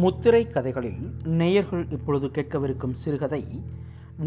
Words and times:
முத்திரை 0.00 0.40
கதைகளில் 0.48 1.02
நேயர்கள் 1.24 1.86
இப்பொழுது 1.90 2.26
கேட்கவிருக்கும் 2.26 2.92
சிறுகதை 2.92 3.42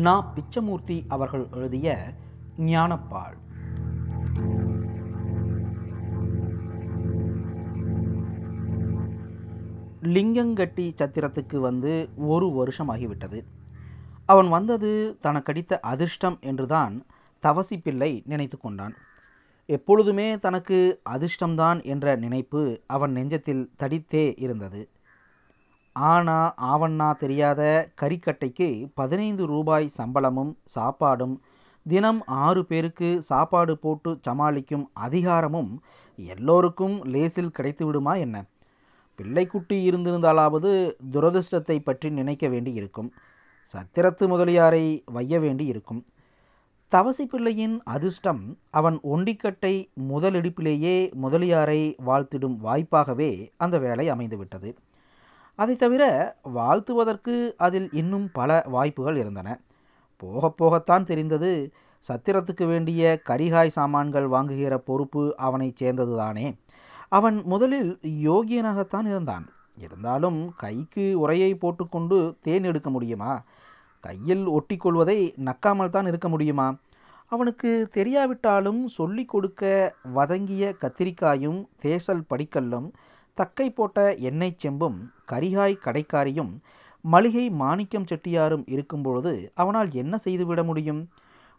நா 0.05 0.13
பிச்சமூர்த்தி 0.36 0.97
அவர்கள் 1.07 1.46
எழுதிய 1.52 1.96
ஞானப்பால். 2.59 3.38
லிங்கங்கட்டி 10.15 10.86
சத்திரத்துக்கு 11.00 11.57
வந்து 11.57 12.10
ஒரு 12.18 12.51
வருஷம் 12.51 12.89
ஆகிவிட்டது 12.89 13.42
அவன் 14.25 14.50
வந்தது 14.50 15.18
தனக்கடித்த 15.24 15.79
அதிர்ஷ்டம் 15.82 16.37
என்றுதான் 16.42 17.05
தவசி 17.39 17.78
பிள்ளை 17.78 18.24
நினைத்து 18.25 18.57
கொண்டான். 18.57 18.96
எப்பொழுதுமே 19.65 20.37
தனக்கு 20.37 20.79
அதிர்ஷ்டம்தான் 21.10 21.83
என்ற 21.83 22.15
நினைப்பு 22.15 22.82
அவன் 22.87 23.15
நெஞ்சத்தில் 23.15 23.69
தடித்தே 23.79 24.25
இருந்தது. 24.37 24.89
ஆனா 25.93 26.54
ஆவண்ணா 26.61 27.18
தெரியாத 27.18 27.89
கறிக்கட்டைக்கு 28.01 28.92
பதினைந்து 28.93 29.46
ரூபாய் 29.46 29.88
சம்பளமும் 29.88 30.57
சாப்பாடும் 30.75 31.36
தினம் 31.84 32.23
ஆறு 32.25 32.66
பேருக்கு 32.66 33.22
சாப்பாடு 33.22 33.78
போட்டு 33.78 34.20
சமாளிக்கும் 34.22 34.89
அதிகாரமும் 34.94 35.81
எல்லோருக்கும் 36.16 37.03
லேசில் 37.03 37.52
கிடைத்து 37.52 37.86
விடுமா 37.86 38.16
என்ன? 38.16 38.45
பிள்ளைக்குட்டி 39.17 39.73
இருந்திருந்தாலாவது 39.73 40.95
துரதிருஷ்டத்தை 41.11 41.80
பற்றி 41.80 42.09
நினைக்க 42.09 42.48
வேண்டி 42.48 42.73
இருக்கும் 42.73 43.14
சத்திரத்து 43.73 44.28
முதலியாரை 44.28 45.03
வைய 45.06 45.39
வேண்டி 45.39 45.66
இருக்கும் 45.66 46.06
தவசி 46.89 47.25
பிள்ளையின் 47.25 47.81
அதிர்ஷ்டம் 47.84 48.58
அவன் 48.70 49.00
ஒண்டிக்கட்டை 49.03 49.86
முதலிடிப்பிலேயே 50.09 51.12
முதலியாரை 51.22 51.95
வாழ்த்திடும் 52.06 52.58
வாய்ப்பாகவே 52.64 53.48
அந்த 53.58 53.80
வேலை 53.80 54.12
அமைந்துவிட்டது. 54.12 54.76
அதை 55.56 55.76
தவிர 55.76 56.04
வாழ்த்துவதற்கு 56.54 57.54
அதில் 57.58 57.90
இன்னும் 57.92 58.30
பல 58.34 58.64
வாய்ப்புகள் 58.66 59.16
இருந்தன. 59.16 59.60
போக 60.18 60.54
போகத்தான் 60.62 61.04
தெரிந்தது 61.04 61.72
சத்திரத்துக்கு 62.08 62.66
வேண்டிய 62.68 63.22
கரிகாய் 63.30 63.68
சாமான்கள் 63.68 64.28
வாங்குகிற 64.28 64.78
பொறுப்பு 64.78 65.38
அவனை 65.38 65.73
சேர்ந்ததுதானே. 65.82 66.48
அவன் 67.10 67.42
முதலில் 67.44 68.00
யோகியனாகத்தான் 68.02 69.06
இருந்தான். 69.06 69.45
இருந்தாலும் 69.78 70.54
கைக்கு 70.58 71.20
உரையை 71.20 71.56
போட்டுக்கொண்டு 71.56 72.36
தேன் 72.42 72.64
எடுக்க 72.64 72.90
முடியுமா? 72.90 73.44
கையில் 74.00 74.45
ஒட்டி 74.45 74.78
கொள்வதை 74.78 75.34
நக்காமல் 75.45 75.90
தான் 75.90 76.06
இருக்க 76.06 76.30
முடியுமா? 76.30 76.76
அவனுக்கு 77.28 77.90
தெரியாவிட்டாலும் 77.94 78.86
சொல்லிக் 78.86 79.30
கொடுக்க 79.30 79.95
வதங்கிய 80.14 80.76
கத்திரிக்காயும் 80.82 81.66
தேசல் 81.82 82.23
படிக்கல்லும் 82.30 82.88
தக்கை 83.38 83.67
போட்ட 83.70 84.00
எண்ணெய் 84.30 84.59
செம்பும் 84.64 84.98
கரிகாய் 85.31 85.76
கடைக்காரியும் 85.86 86.52
மளிகை 87.06 87.45
மாணிக்கம் 87.62 88.08
செட்டியாரும் 88.09 88.66
இருக்கும்பொழுது 88.66 89.34
அவனால் 89.53 89.89
என்ன 90.02 90.17
செய்துவிட 90.17 90.64
முடியும்? 90.64 91.02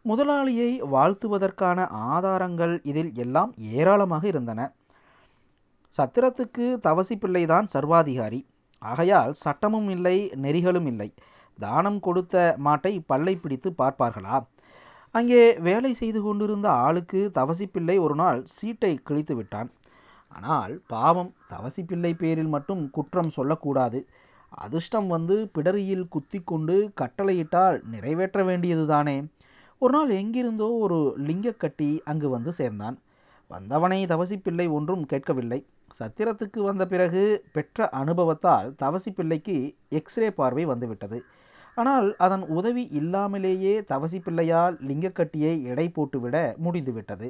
முதலாளியை 0.04 0.70
வாழ்த்துவதற்கான 0.94 1.78
ஆதாரங்கள் 1.90 2.74
இதில் 2.82 3.12
எல்லாம் 3.14 3.52
ஏராளமாக 3.56 4.24
இருந்தன. 4.26 4.60
சத்திரத்துக்கு 5.98 6.66
தவசி 6.86 7.16
பிள்ளைதான் 7.16 7.66
சர்வாதிகாரி. 7.66 8.40
ஆகையால் 8.82 9.32
சட்டமும் 9.44 9.88
இல்லை 9.88 10.16
நெறிகளும் 10.44 10.88
இல்லை. 10.92 11.08
தானம் 11.58 12.00
கொடுத்த 12.00 12.56
மாட்டை 12.64 12.92
பல்லை 13.06 13.34
பிடித்து 13.36 13.70
பார்ப்பார்களா? 13.78 14.38
அங்கே 15.14 15.42
வேலை 15.68 15.92
செய்து 15.94 16.20
கொண்டிருந்த 16.22 16.68
ஆளுக்கு 16.70 17.20
தவசி 17.32 17.66
பிள்ளை 17.66 17.96
ஒரு 17.98 18.14
நாள் 18.14 18.40
சீட்டை 18.56 18.92
கிழித்து 19.02 19.34
விட்டான். 19.36 19.70
ஆனால் 20.36 20.72
பாவம் 20.86 21.30
தவசி 21.52 21.82
பிள்ளை 21.86 22.12
பேரில் 22.14 22.52
மட்டும் 22.54 22.82
குற்றம் 22.90 23.34
சொல்லக்கூடாது. 23.36 23.98
அதிர்ஷ்டம் 24.64 25.06
வந்து 25.06 25.36
பிடரியில் 25.54 26.08
குத்தி 26.08 26.38
கொண்டு 26.44 26.76
கட்டளையிட்டால் 27.00 27.78
நிறைவேற்ற 27.94 28.40
வேண்டியதுதானே. 28.44 29.16
ஒரு 29.82 29.92
நாள் 29.96 30.10
எங்கிருந்தோ 30.20 30.68
ஒரு 30.84 30.98
லிங்கக்கட்டி 31.28 31.88
அங்கு 32.04 32.28
வந்து 32.28 32.52
சேர்ந்தான். 32.52 32.96
வந்தவனை 33.50 34.00
தவசி 34.06 34.36
பிள்ளை 34.36 34.66
ஒன்றும் 34.68 35.06
கேட்கவில்லை. 35.06 35.60
சத்திரத்துக்கு 36.00 36.60
வந்த 36.62 36.84
பிறகு 36.86 37.22
பெற்ற 37.52 37.88
அனுபவத்தால் 38.00 38.68
தவசி 38.82 39.10
பிள்ளைக்கு 39.10 39.56
எக்ஸ்ரே 39.88 40.28
பார்வை 40.30 40.64
வந்துவிட்டது. 40.64 41.18
ஆனால் 41.76 42.08
அதன் 42.16 42.44
உதவி 42.58 42.84
இல்லாமலேயே 43.00 43.74
தவசி 43.82 44.18
பிள்ளையால் 44.18 44.76
லிங்கக்கட்டியை 44.88 45.54
எடை 45.62 45.86
போட்டுவிட 45.88 46.36
முடிந்துவிட்டது. 46.56 47.28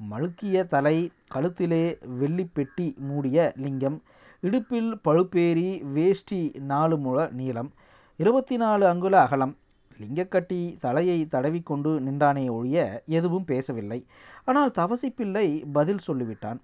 மழுக்கிய 0.00 0.66
தலை 0.74 0.96
கழுத்திலே 1.34 1.84
வெள்ளி 2.20 2.44
பெட்டி 2.56 2.86
மூடிய 3.08 3.52
லிங்கம் 3.64 3.98
இடுப்பில் 4.42 4.92
பழுப்பேரி 5.06 5.68
வேஷ்டி 5.96 6.40
நாலு 6.72 6.96
முழ 6.98 7.18
நீளம் 7.40 7.70
இருபத்தி 8.16 8.56
நாலு 8.56 8.84
அங்குல 8.86 9.14
அகலம். 9.26 9.54
லிங்கக்கட்டி 10.00 10.60
தலையை 10.84 11.18
தடவிக்கொண்டு 11.34 11.90
நின்றானே 12.06 12.44
ஒழிய 12.48 12.78
எதுவும் 13.18 13.44
பேசவில்லை. 13.44 13.98
ஆனால் 14.44 14.70
தவசி 14.70 15.08
பிள்ளை 15.10 15.46
பதில் 15.72 16.04
சொல்லிவிட்டான். 16.06 16.60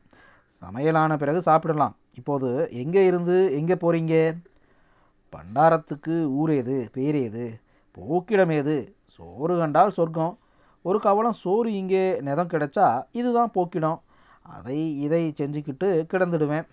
சமையலான 0.62 1.16
பிறகு 1.16 1.42
சாப்பிடலாம். 1.42 1.94
இப்போது 2.20 2.48
எங்கே 2.82 3.06
இருந்து 3.06 3.36
எங்கே 3.58 3.74
போகிறீங்க 3.74 4.14
பண்டாரத்துக்கு 5.32 6.16
ஊரேது 6.40 6.76
பேரேது 6.96 7.46
போக்கிடமேது 7.96 8.76
சோறு 9.14 9.54
கண்டால் 9.58 9.96
சொர்க்கம். 9.98 10.34
ஒரு 10.82 11.00
கவலம் 11.00 11.32
சோறு 11.32 11.70
இங்கே 11.72 12.20
நிதம் 12.20 12.52
கிடைச்சா 12.52 13.02
இதுதான் 13.12 13.50
போக்கிடும். 13.54 13.98
அதை 14.42 15.00
இதை 15.00 15.32
செஞ்சுக்கிட்டு 15.40 15.88
கிடந்துடுவேன். 16.12 16.66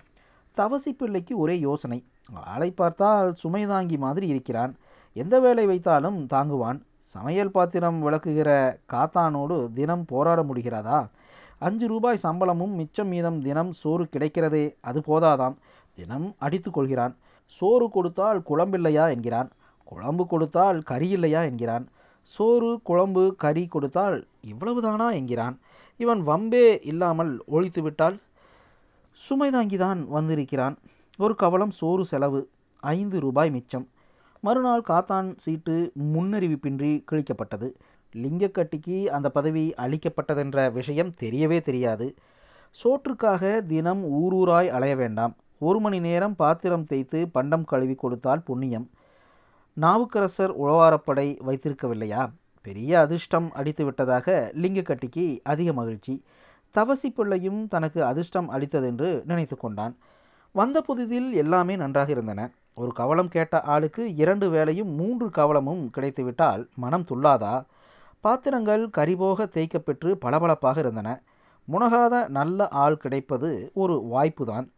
தவசி 0.57 0.91
பிள்ளைக்கு 0.91 1.37
ஒரே 1.37 1.59
யோசனை. 1.59 1.99
ஆளை 2.33 2.71
பார்த்தால் 2.71 3.33
சுமை 3.33 3.65
தாங்கி 3.65 3.97
மாதிரி 3.97 4.27
இருக்கிறான். 4.27 4.75
எந்த 5.13 5.39
வேலை 5.39 5.67
வைத்தாலும் 5.67 6.17
தாங்குவான். 6.33 6.79
சமையல் 7.01 7.51
பாத்திரம் 7.51 7.99
விளக்குகிற 8.05 8.49
காத்தானோடு 8.93 9.73
தினம் 9.73 10.05
போராட 10.05 10.43
முடிகிறதா? 10.43 10.99
அஞ்சு 11.59 11.87
ரூபாய் 11.87 12.23
சம்பளமும் 12.23 12.73
மிச்சம் 12.75 13.07
மீதம் 13.07 13.41
தினம் 13.41 13.71
சோறு 13.73 14.07
கிடைக்கிறதே 14.11 14.75
அது 14.81 14.99
போதாதாம். 14.99 15.55
தினம் 15.93 16.35
அடித்து 16.37 16.71
கொள்கிறான். 16.71 17.15
சோறு 17.45 17.89
கொடுத்தால் 17.89 18.39
குழம்பில்லையா 18.49 19.09
என்கிறான். 19.09 19.49
குழம்பு 19.83 20.25
கொடுத்தால் 20.25 20.81
கறி 20.81 21.09
இல்லையா 21.09 21.43
என்கிறான். 21.43 21.87
சோறு 22.35 22.69
குழம்பு 22.83 23.23
கறி 23.43 23.63
கொடுத்தால் 23.65 24.17
இவ்வளவுதானா 24.51 25.07
என்கிறான். 25.19 25.55
இவன் 25.99 26.21
வம்பே 26.27 26.65
இல்லாமல் 26.83 27.31
ஒழித்து 27.45 27.81
விட்டால் 27.81 28.17
சுமை 29.17 29.49
தாங்கிதான் 29.53 30.01
வந்திருக்கிறான். 30.15 30.75
ஒரு 31.17 31.35
கவலம் 31.35 31.73
சோறு 31.79 32.03
செலவு 32.05 32.41
ஐந்து 32.83 33.19
ரூபாய் 33.19 33.51
மிச்சம். 33.51 33.85
மறுநாள் 34.41 34.87
காத்தான் 34.89 35.29
சீட்டு 35.37 35.75
முன்னறிவிப்பின்றி 36.15 36.91
கிழிக்கப்பட்டது. 37.11 37.69
லிங்கக்கட்டிக்கு 38.13 38.97
அந்த 39.17 39.29
பதவி 39.29 39.73
அளிக்கப்பட்டதென்ற 39.77 40.71
விஷயம் 40.71 41.11
தெரியவே 41.21 41.59
தெரியாது. 41.61 42.07
சோற்றுக்காக 42.77 43.65
தினம் 43.65 44.03
ஊரூராய் 44.19 44.69
அலைய 44.77 44.95
வேண்டாம். 44.95 45.33
ஒரு 45.59 45.79
மணி 45.79 45.99
நேரம் 45.99 46.35
பாத்திரம் 46.35 46.85
தேய்த்து 46.85 47.19
பண்டம் 47.27 47.65
கழுவி 47.65 47.95
கொடுத்தால் 47.95 48.45
புண்ணியம். 48.47 48.87
நாவுக்கரசர் 49.81 50.61
உழவாரப்படை 50.61 51.37
வைத்திருக்கவில்லையா? 51.47 52.29
பெரிய 52.61 52.99
அதிர்ஷ்டம் 52.99 53.51
அடித்து 53.51 53.85
விட்டதாக 53.85 54.51
லிங்கக்கட்டிக்கு 54.55 55.39
அதிக 55.43 55.73
மகிழ்ச்சி. 55.73 56.23
தவசி 56.71 57.09
பிள்ளையும் 57.09 57.67
தனக்கு 57.67 58.05
அதிர்ஷ்டம் 58.05 58.49
அளித்ததென்று 58.49 59.23
நினைத்து 59.25 59.57
கொண்டான். 59.57 59.97
வந்த 60.51 60.83
புதிதில் 60.87 61.31
எல்லாமே 61.33 61.75
நன்றாக 61.75 62.11
இருந்தன. 62.11 62.51
ஒரு 62.73 62.91
கவலம் 62.93 63.27
கேட்ட 63.27 63.61
ஆளுக்கு 63.61 64.15
இரண்டு 64.15 64.51
வேளையும் 64.51 64.95
மூன்று 64.95 65.29
கவலமும் 65.29 65.89
கிடைத்துவிட்டால் 65.89 66.67
மனம் 66.75 67.05
துள்ளாதா? 67.05 67.65
பாத்திரங்கள் 68.19 68.89
கரிபோக 68.97 69.45
தேய்க்கப்பெற்று 69.45 70.11
பளபளப்பாக 70.11 70.79
இருந்தன. 70.79 71.21
முனகாத 71.71 72.27
நல்ல 72.27 72.67
ஆள் 72.67 72.97
கிடைப்பது 72.97 73.71
ஒரு 73.73 74.07
வாய்ப்புதான். 74.11 74.69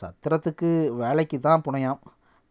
சத்திரத்துக்கு 0.00 0.88
வேலைக்கு 0.88 1.40
தான் 1.40 1.62
புனையாம். 1.70 1.98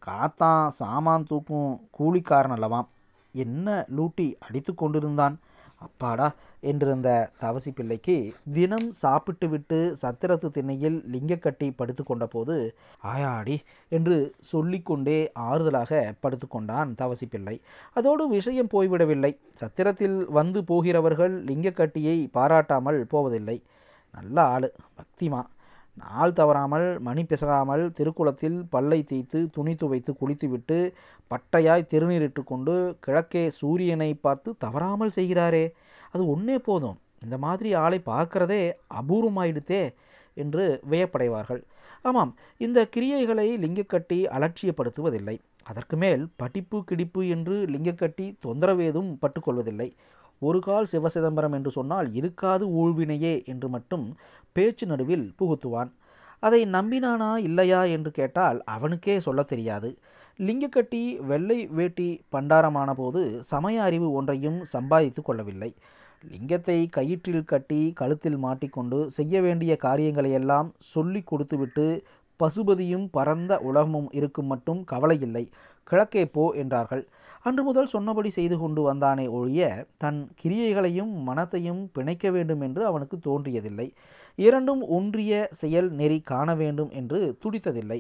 காத்தான் 0.08 0.68
சாமான் 0.80 1.28
தூக்கும் 1.28 1.72
கூலிக்காரன் 1.98 2.56
அல்லவாம் 2.58 2.88
என்ன 3.36 3.86
லூட்டி 3.98 4.28
அடித்து 4.40 4.74
கொண்டிருந்தான்? 4.76 5.36
அப்பாடா 5.86 6.28
என்றிருந்த 6.62 7.10
தவசி 7.42 7.72
பிள்ளைக்கு 7.76 8.16
தினம் 8.54 8.88
சாப்பிட்டு 8.92 9.48
விட்டு 9.50 9.80
சத்திரத்து 10.02 10.48
திண்ணையில் 10.50 10.98
லிங்கக்கட்டி 11.12 11.68
படுத்து 11.76 12.04
கொண்டபோது 12.04 12.56
ஆயாடி 13.04 13.58
என்று 13.90 14.16
சொல்லிக்கொண்டே 14.52 15.20
ஆறுதலாக 15.50 16.00
படுத்து 16.20 16.48
கொண்டான் 16.48 16.96
தவசி 16.96 17.28
பிள்ளை. 17.30 17.56
அதோடு 17.94 18.26
விஷயம் 18.28 18.72
போய்விடவில்லை. 18.74 19.32
சத்திரத்தில் 19.62 20.18
வந்து 20.30 20.62
போகிறவர்கள் 20.64 21.36
லிங்கக்கட்டியை 21.44 22.18
பாராட்டாமல் 22.32 23.00
போவதில்லை. 23.06 23.58
நல்ல 24.14 24.38
ஆள் 24.56 24.70
பக்திமா. 25.00 25.44
நாள் 26.02 26.34
தவறாமல் 26.34 26.88
மணி 27.00 27.24
பிசகாமல் 27.24 27.84
திருக்குளத்தில் 27.98 28.58
பல்லை 28.70 29.00
தேய்த்து 29.04 29.40
துணி 29.52 29.74
துவைத்து 29.76 30.12
குளித்துவிட்டு 30.22 30.78
பட்டையாய் 31.32 31.90
திருநீரிட்டு 31.92 32.44
கொண்டு 32.44 32.76
கிழக்கே 33.00 33.44
சூரியனை 33.60 34.14
பார்த்து 34.14 34.50
தவறாமல் 34.58 35.16
செய்கிறாரே. 35.16 35.66
அது 36.12 36.24
ஒன்றே 36.28 36.58
போதும். 36.60 36.98
இந்த 37.24 37.38
மாதிரி 37.38 37.70
ஆளை 37.74 38.00
பார்க்கறதே 38.06 38.62
அபூர்வமாயிடுத்தே 39.00 39.84
என்று 40.34 40.66
வியப்படைவார்கள். 40.90 41.64
ஆமாம் 42.02 42.32
இந்த 42.58 42.80
கிரியைகளை 42.96 43.48
லிங்கக்கட்டி 43.64 44.20
அலட்சியப்படுத்துவதில்லை. 44.38 45.38
அதற்கு 45.64 45.96
மேல் 45.98 46.24
படிப்பு 46.36 46.78
கிடிப்பு 46.90 47.22
என்று 47.28 47.56
லிங்கக்கட்டி 47.74 48.28
தொந்தரவேதும் 48.46 49.10
பட்டுக்கொள்வதில்லை. 49.22 49.90
ஒரு 50.40 50.60
கால் 50.60 50.88
சிவசிதம்பரம் 50.92 51.54
என்று 51.54 51.72
சொன்னால் 51.72 52.14
இருக்காது 52.14 52.68
ஊழ்வினையே 52.68 53.46
என்று 53.46 53.70
மட்டும் 53.70 54.16
பேச்சு 54.52 54.88
நடுவில் 54.88 55.34
புகுத்துவான். 55.40 55.92
அதை 56.40 56.66
நம்பினானா 56.66 57.38
இல்லையா 57.38 57.84
என்று 57.84 58.12
கேட்டால் 58.12 58.64
அவனுக்கே 58.64 59.20
சொல்லத் 59.20 59.48
தெரியாது. 59.48 59.98
லிங்கக்கட்டி 60.40 61.18
வெள்ளை 61.26 61.68
வேட்டி 61.68 62.22
பண்டாரமான 62.32 62.94
போது 62.94 63.44
சமய 63.44 63.84
அறிவு 63.84 64.12
ஒன்றையும் 64.12 64.66
சம்பாதித்து 64.66 65.22
கொள்ளவில்லை. 65.22 65.74
லிங்கத்தை 66.24 66.90
கயிற்றில் 66.98 67.44
கட்டி 67.44 67.94
கழுத்தில் 67.94 68.38
மாட்டிக்கொண்டு 68.38 69.12
செய்ய 69.12 69.42
வேண்டிய 69.42 69.78
காரியங்களையெல்லாம் 69.84 70.72
சொல்லி 70.78 71.22
கொடுத்துவிட்டு 71.22 72.04
பசுபதியும் 72.40 73.08
பரந்த 73.12 73.60
உலகமும் 73.60 74.10
இருக்கும் 74.12 74.46
மட்டும் 74.46 74.86
கவலையில்லை 74.92 75.48
கிழக்கே 75.84 76.26
போ 76.26 76.52
என்றார்கள். 76.52 77.08
அன்று 77.46 77.62
முதல் 77.64 77.92
சொன்னபடி 77.94 78.30
செய்து 78.38 78.56
கொண்டு 78.62 78.82
வந்தானே 78.88 79.26
ஒழிய 79.38 79.62
தன் 80.04 80.20
கிரியைகளையும் 80.42 81.14
மனத்தையும் 81.28 81.82
பிணைக்க 81.96 82.32
வேண்டும் 82.36 82.64
என்று 82.68 82.82
அவனுக்கு 82.90 83.18
தோன்றியதில்லை. 83.28 83.88
இரண்டும் 84.36 84.82
ஒன்றிய 84.98 85.32
செயல் 85.62 85.88
நெறி 86.00 86.20
காண 86.32 86.56
வேண்டும் 86.62 86.92
என்று 87.00 87.20
துடித்ததில்லை. 87.44 88.00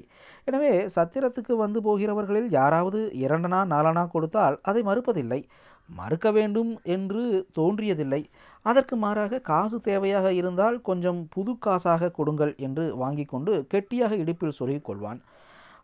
எனவே 0.50 0.74
சத்திரத்துக்கு 0.95 1.54
வந்து 1.63 1.81
போகிறவர்களில் 1.88 2.50
யாராவது 2.60 3.00
இரண்டனா 3.24 3.62
நாலனா 3.74 4.04
கொடுத்தால் 4.16 4.57
அதை 4.72 4.84
மறுப்பதில்லை. 4.89 5.42
மறுக்க 5.90 6.28
வேண்டும் 6.38 6.72
என்று 6.95 7.22
தோன்றியதில்லை. 7.57 8.22
அதற்கு 8.66 8.95
மாறாக 9.04 9.40
காசு 9.50 9.78
தேவையாக 9.83 10.28
இருந்தால் 10.40 10.78
கொஞ்சம் 10.81 11.22
புது 11.36 11.54
காசாக 11.66 12.12
கொடுங்கள் 12.18 12.54
என்று 12.68 12.86
வாங்கி 13.04 13.25
கொண்டு 13.25 13.54
கெட்டியாக 13.74 14.16
இடுப்பில் 14.24 14.57
சொருகிக் 14.60 14.88
கொள்வான். 14.90 15.22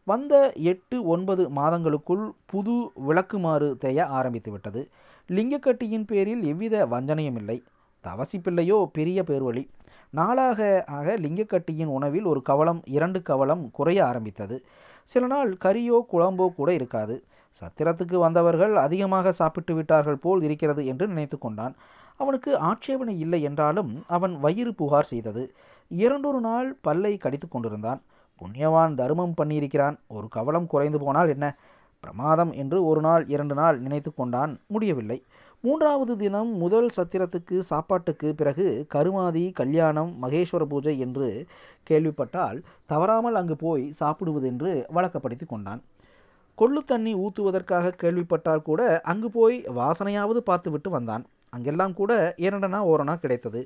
வந்த 0.07 0.33
எட்டு 0.71 0.97
ஒன்பது 1.13 1.43
மாதங்களுக்குள் 1.49 2.23
புது 2.45 2.75
விளக்குமாறு 3.07 3.67
தேய 3.77 4.05
ஆரம்பித்து 4.17 4.51
விட்டது 4.51 4.81
லிங்கக்கட்டியின் 5.29 6.07
பேரில் 6.09 6.43
எவ்வித 6.43 6.85
வஞ்சனையும் 6.85 7.37
இல்லை 7.41 7.57
தவசி 8.05 8.37
பிள்ளையோ 8.41 8.77
பெரிய 8.93 9.19
பேர்வழி. 9.23 9.63
நாளாக 10.09 10.59
ஆக 10.97 11.13
லிங்கக்கட்டியின் 11.17 11.93
உணவில் 11.97 12.25
ஒரு 12.25 12.41
கவலம் 12.41 12.81
இரண்டு 12.95 13.19
கவலம் 13.21 13.63
குறைய 13.71 13.99
ஆரம்பித்தது. 14.05 14.57
சில 15.11 15.23
நாள் 15.27 15.51
கறியோ 15.65 15.97
குழம்போ 16.11 16.47
கூட 16.53 16.69
இருக்காது. 16.73 17.15
சத்திரத்துக்கு 17.61 18.17
வந்தவர்கள் 18.17 18.73
அதிகமாக 18.75 19.31
சாப்பிட்டு 19.31 19.73
விட்டார்கள் 19.75 20.21
போல் 20.25 20.41
இருக்கிறது 20.41 20.81
என்று 20.85 21.05
நினைத்து 21.07 21.37
கொண்டான். 21.37 21.73
அவனுக்கு 22.19 22.51
ஆட்சேபனை 22.69 23.15
இல்லை 23.19 23.39
என்றாலும் 23.41 23.91
அவன் 24.07 24.33
வயிறு 24.39 24.73
புகார் 24.73 25.11
செய்தது. 25.11 25.43
இரண்டொரு 25.91 26.41
நாள் 26.49 26.69
பல்லை 26.81 27.13
கடித்து 27.17 27.47
கொண்டிருந்தான். 27.47 28.01
புண்ணியவான் 28.43 28.95
தர்மம் 28.95 29.33
பண்ணியிருக்கிறான். 29.41 29.97
ஒரு 30.07 30.27
கவலம் 30.27 30.67
குறைந்து 30.67 30.99
போனால் 30.99 31.29
என்ன? 31.29 31.55
பிரமாதம் 31.99 32.51
என்று 32.51 32.85
ஒரு 32.85 33.01
நாள் 33.01 33.23
இரண்டு 33.27 33.55
நாள் 33.55 33.79
நினைத்து 33.79 34.13
கொண்டான். 34.13 34.59
முடியவில்லை. 34.67 35.23
மூன்றாவது 35.61 36.17
தினம் 36.17 36.49
முதல் 36.57 36.89
சத்திரத்துக்கு 36.97 37.59
சாப்பாட்டுக்கு 37.59 38.35
பிறகு 38.35 38.85
கருமாதி 38.87 39.51
கல்யாணம் 39.51 40.11
மகேஸ்வர 40.21 40.63
பூஜை 40.63 40.99
என்று 40.99 41.45
கேள்விப்பட்டால் 41.83 42.57
தவறாமல் 42.85 43.35
அங்கு 43.35 43.55
போய் 43.55 43.93
சாப்பிடுவதென்று 43.99 44.71
வழக்கப்படுத்தி 44.95 45.45
கொண்டான். 45.47 45.81
கொள்ளு 46.57 46.81
தண்ணி 46.85 47.13
ஊற்றுவதற்காக 47.15 47.93
கேள்விப்பட்டால் 48.01 48.61
கூட 48.61 48.81
அங்கு 49.03 49.29
போய் 49.29 49.57
வாசனையாவது 49.77 50.41
பார்த்துவிட்டு 50.49 50.89
வந்தான். 50.89 51.23
அங்கெல்லாம் 51.55 51.95
கூட 51.99 52.11
இரண்டனா 52.45 52.79
ஓரணா 52.91 53.15
கிடைத்தது. 53.23 53.61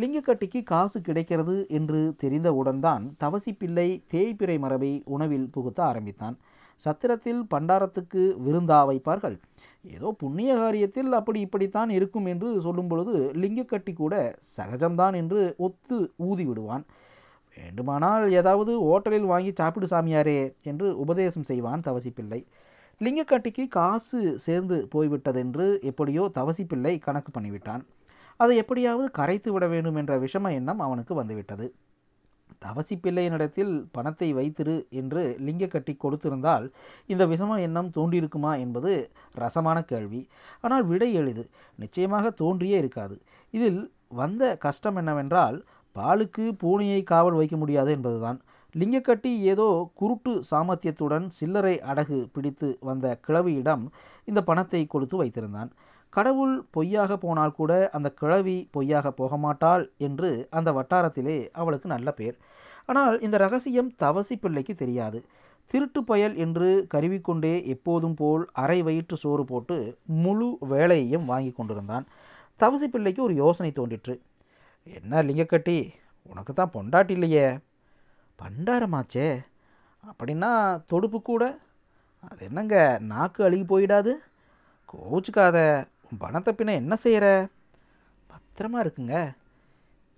லிங்கக்கட்டிக்கு 0.00 0.60
காசு 0.72 0.98
கிடைக்கிறது 1.08 1.56
என்று 1.78 2.00
தெரிந்தவுடன் 2.22 2.82
தான் 2.86 3.04
தவசிப்பிள்ளை 3.22 3.88
தேய்பிறை 4.14 4.56
மரபை 4.64 4.92
உணவில் 5.16 5.48
புகுத்த 5.56 5.80
ஆரம்பித்தான். 5.90 6.36
சத்திரத்தில் 6.84 7.42
பண்டாரத்துக்கு 7.52 8.22
விருந்தா 8.46 8.78
வைப்பார்கள். 8.88 9.36
ஏதோ 9.96 10.08
புண்ணிய 10.22 10.50
காரியத்தில் 10.60 11.10
அப்படி 11.18 11.38
இப்படித்தான் 11.46 11.90
இருக்கும் 11.98 12.26
என்று 12.32 12.48
சொல்லும் 12.66 12.90
பொழுது 12.90 13.14
லிங்கக்கட்டி 13.42 13.92
கூட 13.94 14.14
சகஜம்தான் 14.56 15.14
என்று 15.22 15.40
ஒத்து 15.66 15.98
ஊதி 16.28 16.44
விடுவான். 16.50 16.84
வேண்டுமானால் 17.56 18.24
ஏதாவது 18.40 18.72
ஓட்டலில் 18.92 19.30
வாங்கி 19.32 19.52
சாப்பிடு 19.60 19.86
சாமியாரே 19.92 20.40
என்று 20.70 20.88
உபதேசம் 21.04 21.48
செய்வான் 21.50 21.84
தவசிப்பிள்ளை 21.86 22.40
லிங்கக்கட்டிக்கு 23.04 23.64
காசு 23.68 24.18
சேர்ந்து 24.44 24.76
போய்விட்டதென்று 24.92 25.64
எப்படியோ 25.90 26.22
தவசிப்பிள்ளை 26.38 26.92
கணக்கு 26.98 27.30
பண்ணிவிட்டான். 27.32 27.82
அதை 28.40 28.54
எப்படியாவது 28.56 29.08
கரைத்து 29.10 29.50
விட 29.52 29.64
வேண்டும் 29.66 29.98
என்ற 30.00 30.12
விஷம 30.18 30.52
எண்ணம் 30.58 30.80
அவனுக்கு 30.86 31.12
வந்துவிட்டது. 31.14 31.66
தவசிப்பிள்ளையினிடத்தில் 32.64 33.74
பணத்தை 33.92 34.28
வைத்திரு 34.38 34.76
என்று 35.00 35.22
லிங்கக்கட்டி 35.46 35.94
கொடுத்திருந்தால் 35.96 36.66
இந்த 37.12 37.22
விஷம 37.26 37.60
எண்ணம் 37.66 37.92
தோன்றியிருக்குமா 37.96 38.52
என்பது 38.64 38.92
ரசமான 39.42 39.78
கேள்வி. 39.92 40.22
ஆனால் 40.60 40.84
விடை 40.84 41.10
எளிது. 41.20 41.44
நிச்சயமாக 41.78 42.30
தோன்றியே 42.42 42.78
இருக்காது. 42.82 43.16
இதில் 43.54 43.80
வந்த 44.22 44.42
கஷ்டம் 44.66 44.96
என்னவென்றால் 44.96 45.58
பாலுக்கு 45.96 46.46
பூனையை 46.62 47.00
காவல் 47.12 47.38
வைக்க 47.40 47.56
முடியாது 47.56 47.90
என்பதுதான். 47.90 48.40
லிங்கக்கட்டி 48.80 49.30
ஏதோ 49.52 49.66
குருட்டு 50.00 50.32
சாமர்த்தியத்துடன் 50.50 51.26
சில்லறை 51.38 51.74
அடகு 51.90 52.18
பிடித்து 52.34 52.68
வந்த 52.88 53.06
கிழவியிடம் 53.26 53.84
இந்த 54.28 54.40
பணத்தை 54.48 54.82
கொடுத்து 54.86 55.16
வைத்திருந்தான். 55.20 55.70
கடவுள் 56.12 56.54
பொய்யாக 56.74 57.12
போனால் 57.22 57.56
கூட 57.60 57.72
அந்த 57.96 58.08
கிழவி 58.20 58.56
பொய்யாக 58.74 59.10
போக 59.20 59.36
மாட்டாள் 59.44 59.84
என்று 60.06 60.30
அந்த 60.58 60.70
வட்டாரத்திலே 60.78 61.38
அவளுக்கு 61.60 61.88
நல்ல 61.94 62.10
பேர். 62.18 62.36
ஆனால் 62.90 63.16
இந்த 63.26 63.36
ரகசியம் 63.44 63.90
தவசி 64.02 64.34
பிள்ளைக்கு 64.44 64.74
தெரியாது. 64.82 65.18
திருட்டு 65.70 66.00
பயல் 66.10 66.34
என்று 66.44 66.68
கருவிக்கொண்டே 66.92 67.54
எப்போதும் 67.74 68.16
போல் 68.20 68.44
அரை 68.62 68.78
வயிற்று 68.88 69.16
சோறு 69.22 69.44
போட்டு 69.50 69.76
முழு 70.24 70.48
வேலையையும் 70.72 71.28
வாங்கி 71.32 71.52
கொண்டிருந்தான். 71.54 72.04
தவசி 72.60 72.88
பிள்ளைக்கு 72.94 73.22
ஒரு 73.28 73.34
யோசனை 73.44 73.70
தோன்றிற்று. 73.78 74.14
என்ன 74.86 75.22
லிங்கக்கட்டி 75.28 75.78
உனக்கு 76.32 76.52
தான் 76.52 76.74
பொண்டாட்டி 76.76 77.14
இல்லையே? 77.16 77.46
பண்டாரமாச்சே. 78.42 79.28
அப்படின்னா 80.10 80.50
தொடுப்பு 80.86 81.22
கூட. 81.22 81.44
அது 82.30 82.44
என்னங்க 82.44 82.98
நாக்கு 83.00 83.44
அழுகி 83.44 83.64
போயிடாது? 83.64 84.12
கோச்சுக்காத 84.92 85.58
உன் 86.10 86.18
பணத்தை 86.18 86.54
பின்ன 86.54 86.74
என்ன 86.74 86.96
செய்கிற 86.96 87.48
பத்திரமா 88.30 88.78
இருக்குங்க. 88.84 89.16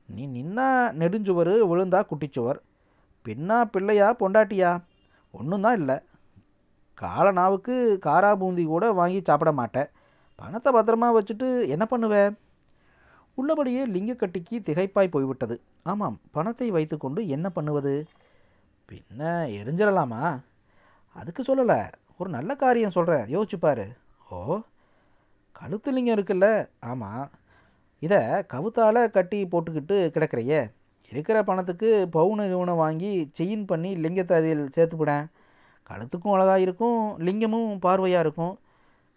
நீ 0.08 0.26
நின்னா 0.26 0.66
நெடுஞ்சுவர் 1.00 1.52
விழுந்தா 1.70 2.00
குட்டிச்சுவர். 2.10 2.58
பின்னா 3.24 3.64
பிள்ளையா 3.64 4.08
பொண்டாட்டியா? 4.20 4.70
ஒன்றும் 5.30 5.60
தான் 5.60 5.78
இல்லை. 5.78 5.96
கால 6.94 7.30
நாவுக்கு 7.30 7.74
காரா 8.06 8.30
பூந்தி 8.36 8.64
கூட 8.64 8.92
வாங்கி 8.92 9.20
சாப்பிட 9.24 9.52
மாட்டேன். 9.52 9.88
பணத்தை 10.36 10.70
பத்திரமா 10.72 11.08
வச்சுட்டு 11.16 11.48
என்ன 11.68 11.86
பண்ணுவேன் 11.86 12.36
உள்ளபடியே 13.40 13.82
லிங்கக்கட்டிக்கு 13.94 14.56
திகைப்பாய் 14.68 15.14
போய்விட்டது. 15.14 15.56
ஆமாம் 15.90 16.16
பணத்தை 16.36 16.68
வைத்துக்கொண்டு 16.76 17.20
என்ன 17.36 17.46
பண்ணுவது? 17.56 17.94
பின்ன 18.88 19.22
எரிஞ்சிடலாமா 19.58 20.22
அதுக்கு 21.16 21.42
சொல்லலை. 21.48 21.80
ஒரு 22.20 22.30
நல்ல 22.36 22.50
காரியம் 22.62 22.94
சொல்கிறேன் 22.96 23.26
யோசிச்சுப்பாரு 23.34 23.86
ஓ 24.30 24.38
கழுத்து 25.60 25.90
லிங்கம் 25.92 26.16
இருக்குல்ல? 26.16 26.46
ஆமாம் 26.90 27.24
இதை 28.06 28.20
கவுத்தால் 28.52 29.00
கட்டி 29.16 29.38
போட்டுக்கிட்டு 29.52 29.96
கிடக்கிறையே. 30.14 30.60
இருக்கிற 31.12 31.36
பணத்துக்கு 31.48 31.90
பவுனு 32.16 32.44
கவுனை 32.52 32.74
வாங்கி 32.82 33.12
செயின் 33.38 33.64
பண்ணி 33.70 33.90
லிங்கத்தை 34.04 34.34
அதில் 34.40 34.64
சேர்த்துப்பிடேன் 34.74 35.26
கழுத்துக்கும் 35.90 36.34
அழகாக 36.34 36.64
இருக்கும் 36.66 36.98
லிங்கமும் 37.26 37.70
பார்வையாக 37.86 38.24
இருக்கும். 38.26 38.54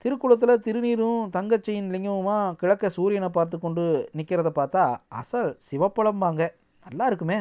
திருக்குளத்தில் 0.04 0.62
திருநீரும் 0.66 1.24
தங்கச்செயின் 1.34 1.90
லிங்கமுமா 1.94 2.38
கிழக்க 2.60 2.90
சூரியனை 2.96 3.30
பார்த்து 3.30 3.56
கொண்டு 3.60 3.84
நிற்கிறத 4.18 4.50
பார்த்தா 4.60 4.84
அசல் 5.20 5.52
சிவப்பழம்பாங்க. 5.68 6.44
நல்லா 6.86 7.06
இருக்குமே. 7.06 7.38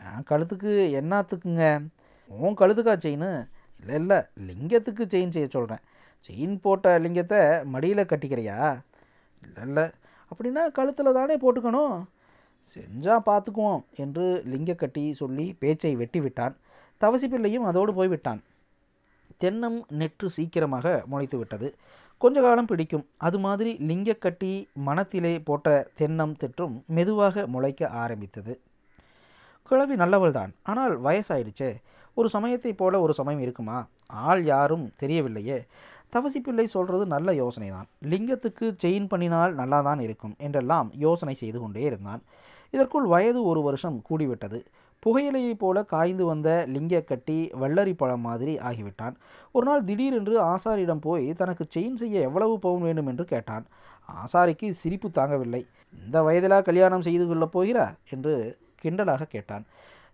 என் 0.00 0.24
கழுத்துக்கு 0.30 0.72
என்னத்துக்குங்க? 1.00 1.66
உன் 2.30 2.58
கழுத்துக்கா 2.60 2.94
செயின் 3.04 3.28
இல்லை 3.80 3.94
இல்லை 4.00 4.18
லிங்கத்துக்கு 4.48 5.04
செயின் 5.12 5.34
செய்ய 5.36 5.48
சொல்கிறேன் 5.56 5.82
செயின் 6.28 6.56
போட்ட 6.64 6.96
லிங்கத்தை 7.04 7.40
மடியில் 7.74 8.10
கட்டிக்கிறியா? 8.12 8.58
இல்லை 9.42 9.62
இல்லை. 9.68 9.86
அப்படின்னா 10.30 10.64
கழுத்தில் 10.78 11.16
தானே 11.18 11.36
போட்டுக்கணும். 11.44 11.96
செஞ்சால் 12.76 13.26
பார்த்துக்குவோம் 13.30 13.80
என்று 14.04 14.26
லிங்க 14.52 14.74
கட்டி 14.74 15.04
சொல்லி 15.22 15.46
பேச்சை 15.58 15.94
வெட்டி 16.02 16.20
விட்டான். 16.20 16.56
தவசி 17.00 17.26
பிள்ளையும் 17.28 17.68
அதோடு 17.70 17.92
போய்விட்டான் 17.94 18.42
தென்னம் 19.44 19.78
நெற்று 20.00 20.26
சீக்கிரமாக 20.26 21.04
முளைத்து 21.10 21.38
விட்டது 21.38 21.68
கொஞ்ச 22.20 22.40
காலம் 22.40 22.66
பிடிக்கும். 22.66 23.06
அது 23.16 23.38
மாதிரி 23.38 23.72
லிங்கக்கட்டி 23.88 24.52
மனத்திலே 24.72 25.32
போட்ட 25.38 25.88
தென்னம் 25.98 26.32
திற்றும் 26.36 26.76
மெதுவாக 26.86 27.46
முளைக்க 27.46 27.88
ஆரம்பித்தது. 27.88 28.60
கிழவி 29.70 29.94
நல்லவள்தான். 29.94 30.52
ஆனால் 30.62 30.94
வயசாயிடுச்சே. 31.02 31.70
ஒரு 32.14 32.28
சமயத்தை 32.28 32.72
போல 32.72 33.00
ஒரு 33.00 33.14
சமயம் 33.14 33.40
இருக்குமா? 33.40 33.78
ஆள் 34.06 34.44
யாரும் 34.44 34.92
தெரியவில்லையே. 35.02 35.58
தவசி 36.10 36.40
பிள்ளை 36.40 36.66
சொல்கிறது 36.66 37.06
நல்ல 37.06 37.34
யோசனை 37.34 37.68
தான் 37.68 37.88
லிங்கத்துக்கு 38.02 38.66
செயின் 38.82 39.08
பண்ணினால் 39.12 39.52
நல்லா 39.52 39.80
தான் 39.80 40.00
இருக்கும் 40.00 40.34
என்றெல்லாம் 40.38 40.90
யோசனை 40.94 41.34
செய்து 41.34 41.60
கொண்டே 41.60 41.82
இருந்தான். 41.82 42.22
இதற்குள் 42.70 43.04
வயது 43.04 43.42
ஒரு 43.42 43.62
வருஷம் 43.62 44.02
கூடிவிட்டது. 44.10 44.60
புகையிலையைப் 45.06 45.58
போல 45.58 45.84
காய்ந்து 45.84 46.24
வந்த 46.24 46.64
லிங்கக்கட்டி 46.68 47.50
வெள்ளரி 47.60 47.92
பழம் 47.92 48.20
மாதிரி 48.20 48.56
ஆகிவிட்டான். 48.56 49.14
ஒரு 49.52 49.66
நாள் 49.66 49.84
திடீரென்று 49.84 50.42
ஆசாரியிடம் 50.42 51.00
போய் 51.00 51.32
தனக்கு 51.32 51.66
செயின் 51.74 51.94
செய்ய 51.94 52.20
எவ்வளவு 52.20 52.58
பவுன் 52.58 52.82
வேண்டும் 52.82 53.06
என்று 53.06 53.24
கேட்டான். 53.24 53.66
ஆசாரிக்கு 54.24 54.70
சிரிப்பு 54.70 55.08
தாங்கவில்லை. 55.08 55.66
இந்த 56.04 56.22
வயதிலா 56.22 56.62
கல்யாணம் 56.62 57.02
செய்து 57.02 57.26
கொள்ளப் 57.26 57.58
போகிறா 57.58 57.94
என்று 58.10 58.58
கிண்டலாக 58.82 59.22
கேட்டான். 59.22 59.64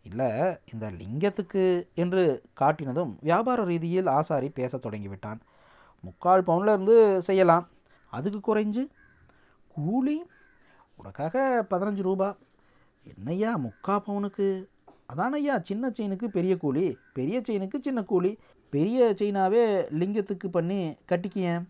இல்லை 0.02 0.30
இந்த 0.72 0.90
லிங்கத்துக்கு 0.90 1.86
என்று 1.94 2.42
காட்டினதும் 2.60 3.16
வியாபார 3.20 3.64
ரீதியில் 3.64 4.06
ஆசாரி 4.06 4.48
பேசத் 4.48 4.86
தொடங்கிவிட்டான். 4.86 5.40
முக்கால் 6.00 6.42
பவுன்ல 6.42 6.62
இருந்து 6.62 7.22
செய்யலாம். 7.22 7.68
அதுக்கு 8.10 8.56
குறைஞ்சு 8.56 8.86
கூலி 9.74 10.22
உனக்காக 10.96 11.66
பதினஞ்சு 11.70 12.02
ரூபா. 12.02 12.36
என்னய்யா 13.08 13.50
முக்கா 13.56 13.98
பவுனுக்கு? 14.06 14.64
அதான் 15.12 15.32
ஐயா 15.32 15.58
சின்ன 15.58 15.90
செயினுக்கு 15.90 16.26
பெரிய 16.28 16.56
கூலி? 16.56 16.96
பெரிய 17.12 17.42
செயினுக்கு 17.48 17.78
சின்ன 17.80 18.02
கூலி. 18.02 18.38
பெரிய 18.70 19.14
செயினாவே 19.18 19.62
லிங்கத்துக்கு 20.00 20.48
பண்ணி 20.50 20.96
கட்டிக்கியேன் 21.08 21.62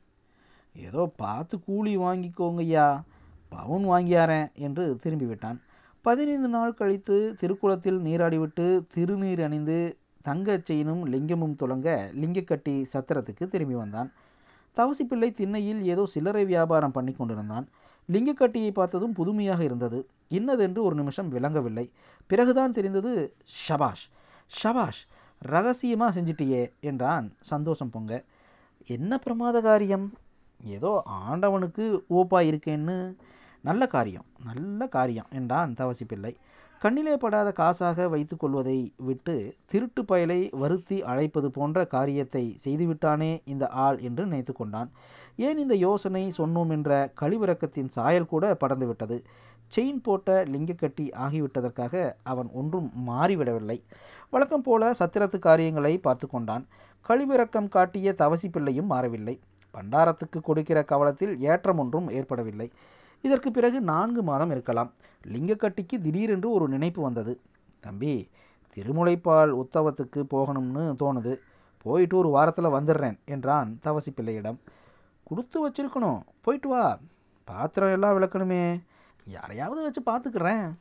ஏதோ 0.74 1.12
பார்த்து 1.16 1.64
கூலி 1.64 1.98
வாங்கிக்கோங்கய்யா. 1.98 3.02
பவுன் 3.48 3.88
வாங்கியாரேன் 3.88 4.52
என்று 4.52 4.96
திரும்பி 4.96 5.24
விட்டான் 5.24 5.62
பதினைந்து 6.02 6.48
நாள் 6.48 6.74
கழித்து 6.74 7.34
திருக்குளத்தில் 7.40 7.98
நீராடிவிட்டு 8.06 8.86
திருநீர் 8.94 9.42
அணிந்து 9.44 9.98
தங்கச் 10.22 10.64
செயினும் 10.64 11.02
லிங்கமும் 11.06 11.56
துலங்க 11.62 11.88
லிங்கக்கட்டி 12.20 12.74
சத்திரத்துக்கு 12.92 13.48
திரும்பி 13.48 13.74
வந்தான். 13.74 14.12
தவசிப்பிள்ளை 14.76 15.32
திண்ணையில் 15.32 15.84
ஏதோ 15.84 16.06
சில்லறை 16.06 16.44
வியாபாரம் 16.44 16.92
பண்ணி 16.92 17.12
கொண்டிருந்தான். 17.12 17.68
லிங்கக்கட்டியை 18.08 18.70
பார்த்ததும் 18.70 19.12
புதுமையாக 19.12 19.62
இருந்தது. 19.64 20.08
இன்னதென்று 20.28 20.82
ஒரு 20.82 20.94
நிமிஷம் 20.94 21.28
விளங்கவில்லை. 21.28 21.90
பிறகுதான் 22.26 22.72
தெரிந்தது 22.72 23.34
ஷபாஷ் 23.68 24.04
ஷபாஷ் 24.62 25.02
ரகசியமாக 25.38 26.20
செஞ்சிட்டியே 26.20 26.72
என்றான் 26.80 27.34
சந்தோஷம் 27.40 27.90
பொங்க. 27.90 28.24
என்ன 28.86 29.18
பிரமாத 29.18 29.60
காரியம்? 29.60 30.12
ஏதோ 30.64 31.02
ஆண்டவனுக்கு 31.04 32.04
ஓப்பா 32.10 32.40
இருக்கேன்னு. 32.50 33.14
நல்ல 33.62 33.86
காரியம் 33.86 34.24
நல்ல 34.44 34.86
காரியம் 34.86 35.26
என்றான் 35.30 35.74
தவசி 35.74 36.04
பிள்ளை 36.04 36.36
கண்ணிலே 36.82 37.12
படாத 37.16 37.48
காசாக 37.58 38.06
வைத்து 38.08 38.36
கொள்வதை 38.36 38.78
விட்டு 39.08 39.34
திருட்டு 39.70 40.02
பயலை 40.02 40.38
வருத்தி 40.62 40.96
அழைப்பது 41.10 41.48
போன்ற 41.50 41.84
காரியத்தை 41.84 42.42
செய்துவிட்டானே 42.64 43.28
இந்த 43.44 43.64
ஆள் 43.84 43.98
என்று 43.98 44.22
நினைத்து 44.26 44.52
கொண்டான். 44.52 44.90
ஏன் 45.36 45.58
இந்த 45.58 45.74
யோசனை 45.74 46.22
சொன்னோம் 46.38 46.70
என்ற 46.70 46.90
கழிவிறக்கத்தின் 47.20 47.92
சாயல் 47.96 48.26
கூட 48.26 48.56
படர்ந்துவிட்டது. 48.62 49.18
செயின் 49.74 50.00
போட்ட 50.06 50.42
லிங்கக்கட்டி 50.54 51.06
ஆகிவிட்டதற்காக 51.26 52.14
அவன் 52.22 52.50
ஒன்றும் 52.52 52.88
மாறிவிடவில்லை. 53.10 53.78
வழக்கம் 54.30 54.66
போல 54.68 54.92
சத்திரத்து 54.98 55.38
காரியங்களை 55.38 55.98
பார்த்து 55.98 56.28
கொண்டான். 56.28 56.66
கழிவிறக்கம் 57.08 57.68
காட்டிய 57.68 58.14
தவசி 58.22 58.50
பிள்ளையும் 58.50 58.86
மாறவில்லை. 58.86 59.36
பண்டாரத்துக்கு 59.74 60.40
கொடுக்கிற 60.42 60.78
கவலத்தில் 60.82 61.36
ஏற்றம் 61.52 61.78
ஒன்றும் 61.78 62.10
ஏற்படவில்லை. 62.18 62.68
இதற்கு 63.22 63.50
பிறகு 63.50 63.80
நான்கு 63.80 64.22
மாதம் 64.22 64.50
இருக்கலாம். 64.50 64.92
லிங்கக்கட்டிக்கு 65.26 66.00
திடீரென்று 66.00 66.50
ஒரு 66.50 66.68
நினைப்பு 66.68 67.02
வந்தது. 67.02 67.40
தம்பி 67.80 68.28
திருமுலைப்பால் 68.74 69.50
உத்தவத்துக்கு 69.50 70.24
போகணும்னு 70.30 70.94
தோணுது. 70.98 71.36
போயிட்டு 71.82 72.16
ஒரு 72.16 72.28
வாரத்தில் 72.28 72.64
வந்துடுறேன் 72.64 73.18
என்றான் 73.24 73.78
தவசி 73.82 74.10
பிள்ளையிடம். 74.10 74.60
கொடுத்து 75.24 75.68
வச்சிருக்கணும். 75.68 76.20
போயிட்டு 76.40 76.68
வா. 76.68 76.98
பாத்திரம் 77.44 77.92
எல்லாம் 77.92 78.20
விளக்கணுமே. 78.20 78.80
யாரையாவது 79.24 79.82
வச்சு 79.82 80.02
பார்த்துக்கிறேன் 80.06 80.72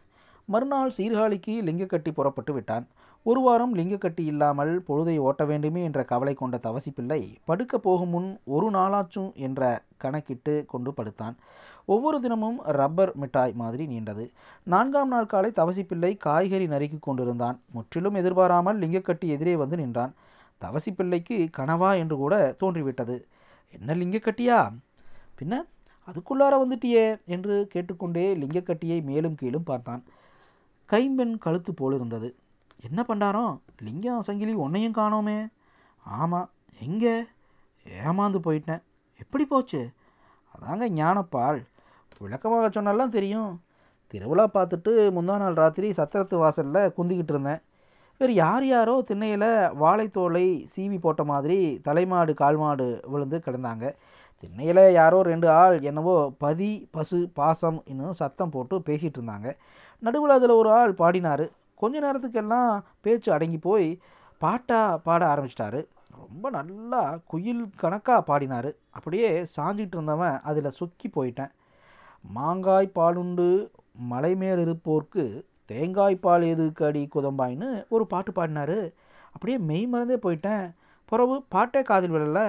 மறுநாள் 0.51 0.98
சீர்காழிக்கு 0.98 1.53
லிங்கக்கட்டி 1.67 2.12
புறப்பட்டு 2.12 2.53
விட்டான். 2.53 2.86
ஒரு 3.25 3.39
வாரம் 3.39 3.74
லிங்கக்கட்டி 3.75 4.24
இல்லாமல் 4.31 4.72
பொழுதை 4.88 5.15
ஓட்ட 5.17 5.46
வேண்டுமே 5.46 5.81
என்ற 5.84 6.01
கவலை 6.03 6.34
கொண்ட 6.34 6.55
தவசி 6.58 6.91
பிள்ளை 6.96 7.20
படுக்க 7.46 7.77
போகும் 7.77 8.10
முன் 8.10 8.29
ஒரு 8.46 8.67
நாளாச்சும் 8.70 9.31
என்ற 9.46 9.62
கணக்கிட்டு 9.98 10.53
கொண்டு 10.67 10.91
படுத்தான். 10.93 11.36
ஒவ்வொரு 11.86 12.17
தினமும் 12.22 12.58
ரப்பர் 12.79 13.12
மிட்டாய் 13.15 13.53
மாதிரி 13.62 13.86
நீண்டது. 13.86 14.25
நான்காம் 14.63 15.12
நாள் 15.13 15.31
காலை 15.34 15.51
தவசி 15.51 15.84
பிள்ளை 15.84 16.12
காய்கறி 16.15 16.67
நறுக்கி 16.67 17.00
கொண்டிருந்தான். 17.01 17.60
முற்றிலும் 17.72 18.13
எதிர்பாராமல் 18.13 18.79
லிங்கக்கட்டி 18.79 19.27
எதிரே 19.36 19.55
வந்து 19.55 19.77
நின்றான். 19.77 20.13
தவசி 20.62 20.91
பிள்ளைக்கு 20.96 21.38
கனவா 21.58 21.91
என்று 21.98 22.15
கூட 22.15 22.36
தோன்றிவிட்டது. 22.60 23.17
என்ன 23.75 23.96
லிங்கக்கட்டியா? 24.01 24.60
பின்ன 25.38 25.63
அதுக்குள்ளார 26.08 26.53
வந்துட்டியே? 26.63 27.05
என்று 27.25 27.55
கேட்டுக்கொண்டே 27.70 28.25
லிங்கக்கட்டியை 28.36 28.98
மேலும் 29.03 29.36
கீழும் 29.36 29.70
பார்த்தான். 29.70 30.03
கைம்பெண் 30.91 31.33
கழுத்து 31.38 31.71
போல் 31.74 31.95
இருந்தது 31.98 32.29
என்ன 32.88 33.00
பண்டாரம்? 33.07 33.53
லிங்கம் 33.86 34.25
சங்கிலி 34.27 34.53
உன்னையும் 34.63 34.95
காணோமே. 34.95 35.39
ஆமாம் 36.03 36.50
எங்கே? 36.79 37.15
ஏமாந்து 38.05 38.39
போயிட்டேன். 38.45 38.81
எப்படி 39.24 39.45
போச்சு? 39.45 39.81
அதாங்க 40.53 40.88
ஞானப்பால். 41.00 41.60
விளக்கமாக 42.19 42.67
சொன்னாலாம் 42.69 43.15
தெரியும். 43.17 43.51
திருவிழா 44.12 44.45
பார்த்துட்டு 44.53 44.91
முந்தா 45.17 45.36
நாள் 45.41 45.60
ராத்திரி 45.60 45.89
சத்திரத்து 46.00 46.36
வாசலில் 46.43 46.93
குந்திக்கிட்டு 46.98 47.33
இருந்தேன். 47.33 47.62
வேறு 48.17 48.33
யார் 48.33 48.65
யாரோ 48.65 48.95
திண்ணையில் 49.01 49.48
வாழைத்தோலை 49.83 50.45
சீவி 50.74 50.98
போட்ட 51.00 51.24
மாதிரி 51.31 51.60
தலைமாடு 51.88 52.33
கால்மாடு 52.41 52.88
விழுந்து 53.12 53.38
கிடந்தாங்க. 53.45 53.86
திண்ணையில் 54.41 54.83
யாரோ 55.00 55.17
ரெண்டு 55.31 55.48
ஆள் 55.62 55.75
என்னவோ 55.89 56.15
பதி 56.43 56.69
பசு 56.95 57.19
பாசம் 57.39 57.79
இன்னும் 57.91 58.19
சத்தம் 58.21 58.53
போட்டு 58.53 58.75
பேசிகிட்டு 58.88 59.17
இருந்தாங்க 59.19 59.50
நடுவில் 60.05 60.36
அதில் 60.36 60.60
ஒரு 60.62 60.69
ஆள் 60.77 60.93
பாடினார். 61.01 61.45
கொஞ்ச 61.81 61.95
நேரத்துக்கெல்லாம் 62.05 62.71
பேச்சு 63.01 63.29
அடங்கி 63.36 63.60
போய் 63.67 63.88
பாட்டாக 64.41 64.98
பாட 65.07 65.21
ஆரம்பிச்சிட்டாரு. 65.33 65.81
ரொம்ப 66.21 66.50
நல்லா 66.55 67.01
குயில் 67.31 67.62
கணக்காக 67.75 68.21
பாடினார். 68.21 68.69
அப்படியே 68.98 69.29
சாஞ்சிகிட்டு 69.55 69.98
இருந்தவன் 69.98 70.39
அதில் 70.50 70.77
சொக்கி 70.79 71.07
போயிட்டேன். 71.07 71.51
மாங்காய் 72.38 72.95
பாலுண்டு 72.98 73.48
மலை 74.12 74.33
மேல் 74.41 74.62
இருப்போர்க்கு 74.65 75.25
தேங்காய் 75.71 76.24
பால் 76.25 76.43
எதுக்கு 76.53 76.86
அடி 76.86 77.03
குதம்பாயின்னு 77.15 77.69
ஒரு 77.95 78.05
பாட்டு 78.13 78.31
பாடினார். 78.31 78.77
அப்படியே 79.33 79.57
மெய் 79.69 79.86
மறந்தே 79.93 80.17
போயிட்டேன். 80.25 80.65
பிறகு 81.12 81.36
பாட்டே 81.55 81.81
காதில் 81.81 82.15
விழலை. 82.15 82.48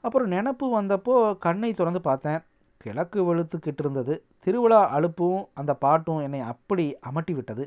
அப்புறம் 0.00 0.30
நினப்பு 0.30 0.66
வந்தப்போ 0.78 1.14
கண்ணை 1.38 1.70
திறந்து 1.72 2.00
பார்த்தேன். 2.00 2.40
கிழக்கு 2.76 3.20
வெளுத்துக்கிட்டு 3.28 3.82
இருந்தது 3.84 4.14
திருவிழா 4.44 4.80
அலுப்பும் 4.98 5.40
அந்த 5.54 5.72
பாட்டும் 5.74 6.20
என்னை 6.20 6.40
அப்படி 6.52 6.86
அமட்டி 7.10 7.34
விட்டது. 7.34 7.64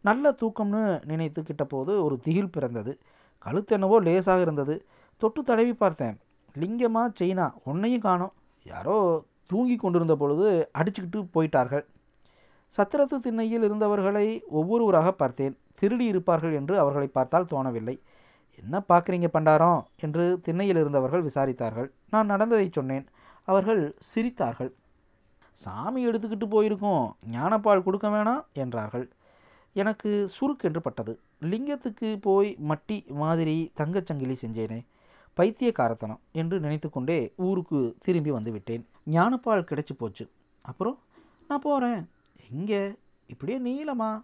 நல்ல 0.00 0.34
தூக்கம்னு 0.40 0.82
நினைத்து 1.04 1.42
கிட்ட 1.42 1.64
போது 1.64 1.92
ஒரு 2.04 2.16
திகில் 2.24 2.50
பிறந்தது. 2.50 2.92
கழுத்து 3.38 3.74
என்னவோ 3.74 4.00
லேசாக 4.00 4.40
இருந்தது. 4.40 4.74
தொட்டு 5.16 5.42
தடவி 5.42 5.74
பார்த்தேன். 5.74 6.16
லிங்கமா 6.58 7.02
செயினா 7.20 7.46
உன்னையும் 7.64 8.00
காணோம். 8.00 8.34
யாரோ 8.64 8.98
தூங்கி 9.46 9.76
கொண்டிருந்த 9.76 10.16
பொழுது 10.16 10.70
அடிச்சுக்கிட்டு 10.78 11.20
போயிட்டார்கள். 11.34 11.84
சத்திரத்து 12.78 13.16
திண்ணையில் 13.20 13.62
இருந்தவர்களை 13.62 14.26
ஒவ்வொருவராக 14.48 15.12
பார்த்தேன். 15.12 15.54
திருடி 15.74 16.04
இருப்பார்கள் 16.04 16.52
என்று 16.52 16.78
அவர்களை 16.78 17.08
பார்த்தால் 17.08 17.50
தோணவில்லை. 17.50 17.96
என்ன 18.62 18.82
பார்க்குறீங்க 18.88 19.28
பண்டாரம்? 19.32 19.84
என்று 20.00 20.40
திண்ணையில் 20.42 20.76
இருந்தவர்கள் 20.76 21.24
விசாரித்தார்கள். 21.24 21.90
நான் 22.10 22.26
நடந்ததை 22.26 22.68
சொன்னேன். 22.72 23.06
அவர்கள் 23.44 23.96
சிரித்தார்கள். 24.14 24.72
சாமி 25.52 26.06
எடுத்துக்கிட்டு 26.06 26.46
போயிருக்கோம். 26.50 27.12
ஞானப்பால் 27.32 27.82
கொடுக்க 27.82 28.08
வேணாம் 28.08 28.44
என்றார்கள். 28.52 29.10
எனக்கு 29.72 30.30
சுருக்கென்று 30.40 30.78
பட்டது. 30.78 31.20
லிங்கத்துக்கு 31.40 32.16
போய் 32.20 32.56
மட்டி 32.68 33.06
மாதிரி 33.06 33.72
தங்கச்சங்கிலி 33.76 34.36
செஞ்சேனே. 34.46 34.86
பைத்தியக்காரத்தனம் 35.34 36.20
என்று 36.32 36.60
நினைத்து 36.60 36.90
கொண்டே 36.90 37.32
ஊருக்கு 37.36 37.96
திரும்பி 37.98 38.30
வந்துவிட்டேன் 38.30 38.84
ஞானப்பால் 39.10 39.66
கிடைச்சி 39.70 39.94
போச்சு. 39.98 40.28
அப்புறம்? 40.60 40.98
நான் 41.48 41.60
போகிறேன் 41.60 42.08
எங்கே? 42.50 42.94
இப்படியே 43.26 43.58
நீளமா? 43.58 44.22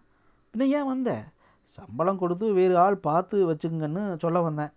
இன்னும் 0.52 0.78
ஏன் 0.78 0.84
வந்த? 0.84 1.24
சம்பளம் 1.64 2.18
கொடுத்து 2.18 2.52
வேறு 2.52 2.78
ஆள் 2.78 2.96
பார்த்து 2.96 3.52
வச்சுங்கன்னு 3.52 4.18
சொல்ல 4.18 4.40
வந்தேன். 4.40 4.70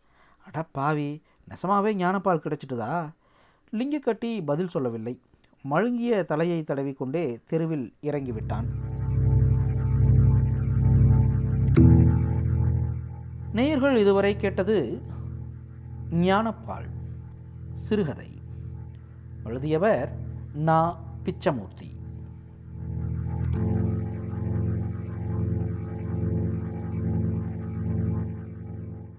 அட 0.46 0.64
பாவி 0.72 1.22
நெசமாவே 1.50 1.94
ஞானப்பால் 1.96 2.42
கிடைச்சிட்டுதா? 2.42 3.10
லிங்கக்கட்டி 3.72 4.46
பதில் 4.46 4.68
சொல்லவில்லை. 4.68 5.20
மழுங்கிய 5.62 6.24
தலையை 6.24 6.64
தடவிக்கொண்டே 6.64 7.40
தெருவில் 7.48 7.94
இறங்கிவிட்டான். 8.02 8.66
நேயர்கள் 13.54 13.98
இதுவரை 13.98 14.36
கேட்டது 14.36 15.02
ஞானப்பால் 16.12 16.90
சிறுகதை. 17.72 18.42
எழுதியவர் 19.44 20.18
நா. 20.54 21.06
பிச்சமூர்த்தி. 21.24 21.97